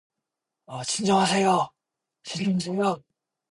[0.87, 1.69] 진정하세요.